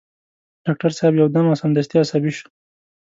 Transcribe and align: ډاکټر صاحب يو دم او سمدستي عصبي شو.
ډاکټر 0.65 0.91
صاحب 0.97 1.13
يو 1.21 1.27
دم 1.33 1.45
او 1.49 1.59
سمدستي 1.61 1.95
عصبي 2.03 2.31
شو. 2.37 2.47